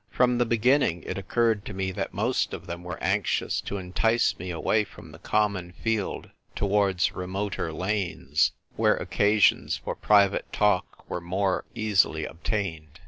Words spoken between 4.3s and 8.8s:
me away from the common field towards remoter lanes A MUTINOUS MUTINEER. Jf